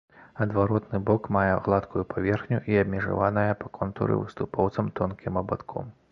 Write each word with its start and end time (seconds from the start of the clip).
Адваротны 0.43 0.99
бок 1.09 1.27
мае 1.35 1.49
гладкую 1.67 2.03
паверхню 2.13 2.59
і 2.71 2.79
абмежаваная 2.83 3.53
па 3.61 3.67
контуры 3.77 4.17
выступоўцам 4.23 4.89
тонкім 5.01 5.37
абадком. 5.43 5.93